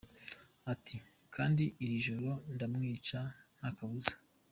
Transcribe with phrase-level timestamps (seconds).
[0.73, 0.95] Ati
[1.35, 3.19] “Kandi iri joro ndamwica
[3.57, 4.15] ntakabuza”.